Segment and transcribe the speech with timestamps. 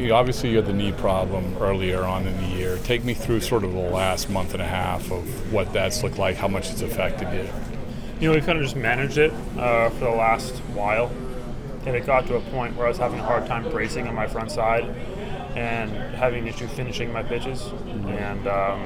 [0.00, 2.78] You obviously, you had the knee problem earlier on in the year.
[2.84, 6.16] Take me through sort of the last month and a half of what that's looked
[6.16, 7.46] like, how much it's affected you.
[8.18, 11.12] You know, we kind of just managed it uh, for the last while,
[11.84, 14.14] and it got to a point where I was having a hard time bracing on
[14.14, 14.84] my front side
[15.54, 18.08] and having issue finishing my pitches, mm-hmm.
[18.08, 18.80] and um,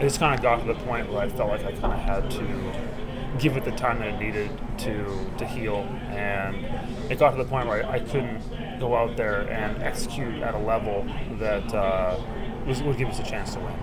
[0.00, 2.00] it just kind of got to the point where I felt like I kind of
[2.00, 2.95] had to
[3.38, 6.64] give it the time that it needed to to heal, and
[7.10, 8.40] it got to the point where I, I couldn't
[8.80, 11.06] go out there and execute at a level
[11.38, 12.18] that uh,
[12.66, 13.74] was, would give us a chance to win.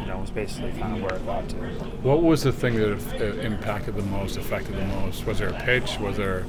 [0.00, 1.56] You know, it was basically kind of where it got to.
[2.02, 5.26] What was the thing that impacted the most, affected the most?
[5.26, 5.98] Was there a pitch?
[5.98, 6.46] Was there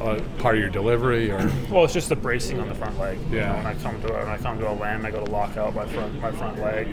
[0.00, 1.50] a part of your delivery, or?
[1.70, 3.18] Well, it's just the bracing on the front leg.
[3.30, 3.40] Yeah.
[3.40, 5.30] You know, when I come to when I come to a land, I go to
[5.30, 6.88] lock out my front my front leg.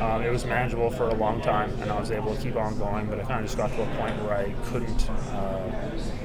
[0.00, 2.78] Um, it was manageable for a long time, and I was able to keep on
[2.78, 3.06] going.
[3.06, 5.70] But I kind of just got to a point where I couldn't uh,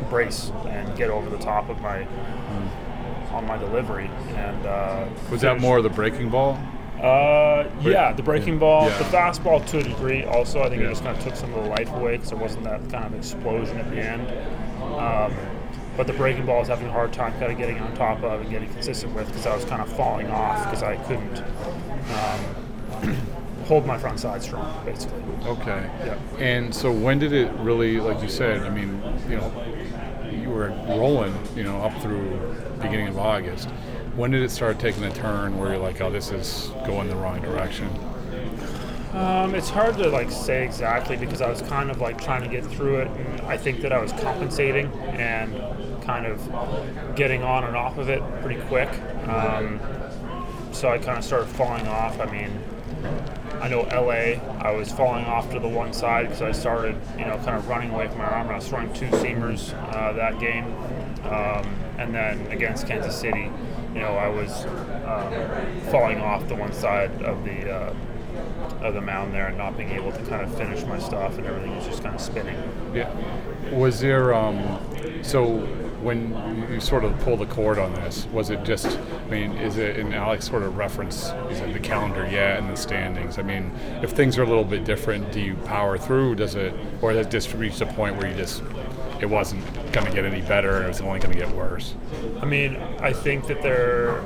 [0.09, 1.99] brace and get over the top of my.
[1.99, 2.87] Mm
[3.31, 4.09] on my delivery.
[4.29, 6.57] And uh, was that more of the breaking ball?
[7.01, 8.97] Uh, yeah, the breaking ball, yeah.
[8.97, 10.23] the fastball to a degree.
[10.23, 10.87] Also, I think yeah.
[10.87, 13.05] it just kind of took some of the life away because there wasn't that kind
[13.05, 14.27] of explosion at the end.
[14.97, 15.33] Um,
[15.95, 18.41] but the breaking ball was having a hard time kind of getting on top of
[18.41, 21.43] and getting consistent with because I was kind of falling off because I couldn't
[23.03, 23.15] um,
[23.65, 25.21] hold my front side strong, basically.
[25.45, 25.89] Okay.
[26.05, 26.17] Yeah.
[26.39, 29.51] And so when did it really, like you said, I mean, you know,
[30.31, 33.69] you were rolling, you know, up through beginning of August.
[34.17, 37.15] When did it start taking a turn where you're like, oh, this is going the
[37.15, 37.87] wrong direction?
[39.13, 42.49] Um, it's hard to like say exactly because I was kind of like trying to
[42.49, 47.65] get through it, and I think that I was compensating and kind of getting on
[47.65, 48.89] and off of it pretty quick.
[49.27, 49.79] Um,
[50.71, 52.19] so I kind of started falling off.
[52.19, 52.59] I mean,
[53.61, 57.25] I know LA, I was falling off to the one side because I started, you
[57.25, 58.49] know, kind of running away from my arm.
[58.49, 60.65] I was throwing two seamers uh, that game.
[61.23, 63.49] Um, and then against Kansas City,
[63.97, 64.65] you know, I was
[65.07, 67.93] um, falling off the one side of the uh,
[68.81, 71.47] of the mound there and not being able to kind of finish my stuff, and
[71.47, 72.57] everything was just kind of spinning.
[72.93, 73.11] Yeah.
[73.71, 74.79] Was there um,
[75.23, 75.57] so
[76.03, 78.99] when you sort of pull the cord on this, was it just?
[78.99, 79.97] I mean, is it?
[79.97, 83.39] And Alex sort of reference is it the calendar, yeah, and the standings.
[83.39, 83.71] I mean,
[84.03, 86.35] if things are a little bit different, do you power through?
[86.35, 86.71] Does it,
[87.01, 88.61] or does it just reach a point where you just
[89.21, 91.95] it wasn't going to get any better and it was only going to get worse.
[92.41, 94.21] I mean, I think that there,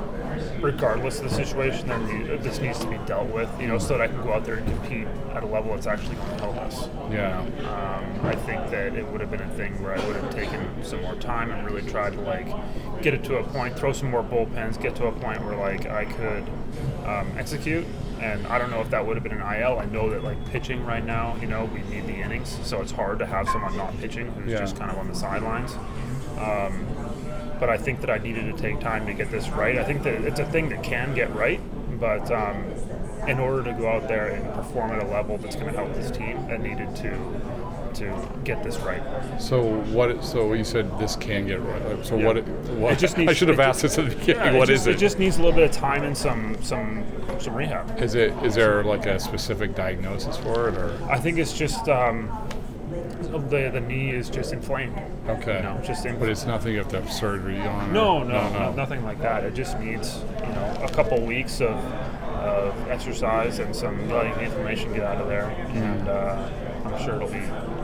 [0.60, 1.88] regardless of the situation,
[2.42, 4.56] this needs to be dealt with, you know, so that I can go out there
[4.56, 6.88] and compete at a level that's actually going to help us.
[7.10, 7.40] Yeah.
[7.40, 10.84] Um, I think that it would have been a thing where I would have taken
[10.84, 12.46] some more time and really tried to like
[13.02, 15.86] get it to a point, throw some more bullpens, get to a point where like
[15.86, 16.44] I could
[17.06, 17.86] um, execute
[18.22, 19.78] and I don't know if that would have been an IL.
[19.78, 22.92] I know that like pitching right now, you know, we need the innings, so it's
[22.92, 24.58] hard to have someone not pitching who's yeah.
[24.58, 25.74] just kind of on the sidelines.
[26.38, 26.86] Um,
[27.62, 29.78] but I think that I needed to take time to get this right.
[29.78, 31.60] I think that it's a thing that can get right,
[32.00, 32.56] but um,
[33.28, 35.94] in order to go out there and perform at a level that's going to help
[35.94, 37.16] this team, I needed to
[37.94, 39.00] to get this right.
[39.40, 39.62] So
[39.92, 40.24] what?
[40.24, 42.04] So you said this can get right.
[42.04, 42.26] So yeah.
[42.26, 42.48] what?
[42.48, 42.92] What?
[42.94, 44.54] It just needs, I should have asked this at the beginning.
[44.54, 44.96] Yeah, what just, is it?
[44.96, 47.04] It just needs a little bit of time and some some
[47.38, 48.02] some rehab.
[48.02, 48.32] Is it?
[48.42, 50.98] Is there like a specific diagnosis for it, or?
[51.08, 51.88] I think it's just.
[51.88, 52.28] Um,
[53.38, 54.98] the the knee is just inflamed.
[55.28, 55.56] Okay.
[55.56, 56.20] You know, just inflamed.
[56.20, 57.92] But it's nothing you have to have surgery on.
[57.92, 59.44] No, no, no, no, nothing like that.
[59.44, 64.42] It just needs you know a couple weeks of, of exercise and some letting the
[64.42, 65.76] inflammation get out of there, mm.
[65.76, 66.50] and uh,
[66.84, 67.40] I'm sure it'll be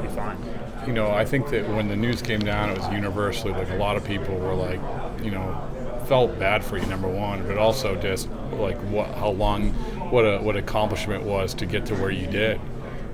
[0.07, 0.39] be fine.
[0.87, 3.77] You know, I think that when the news came down, it was universally like a
[3.77, 4.81] lot of people were like,
[5.23, 5.69] you know,
[6.07, 9.71] felt bad for you, number one, but also just like what, how long,
[10.11, 12.59] what a what accomplishment was to get to where you did.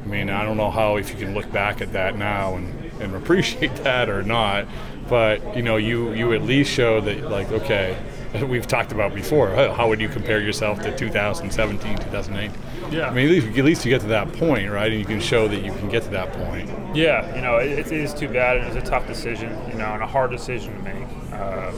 [0.05, 2.93] I mean, I don't know how if you can look back at that now and,
[3.01, 4.67] and appreciate that or not,
[5.09, 7.97] but you know, you you at least show that like okay,
[8.49, 9.49] we've talked about before.
[9.51, 12.51] How would you compare yourself to 2017, 2008?
[12.93, 13.09] Yeah.
[13.09, 14.91] I mean, at least, at least you get to that point, right?
[14.91, 16.71] And you can show that you can get to that point.
[16.95, 19.75] Yeah, you know, it, it is too bad, and it was a tough decision, you
[19.75, 21.07] know, and a hard decision to make.
[21.33, 21.73] Uh,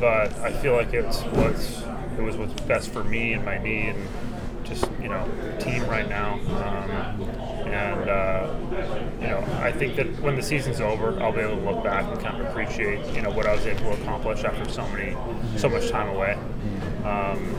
[0.00, 1.82] but I feel like it's what's
[2.18, 4.08] it was what's best for me and my knee, and
[4.64, 5.28] just you know,
[5.60, 6.34] team right now.
[6.34, 7.20] Um,
[7.68, 8.54] and uh,
[9.20, 12.04] you know, I think that when the season's over, I'll be able to look back
[12.04, 15.16] and kind of appreciate you know what I was able to accomplish after so many
[15.56, 16.38] so much time away.
[17.04, 17.54] Um,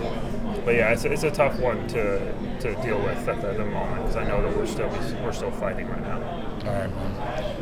[0.65, 4.01] but yeah, it's, it's a tough one to, to deal with at the, the moment
[4.01, 4.87] because I know that we're still
[5.23, 6.21] we're still fighting right now.
[6.65, 7.55] All right.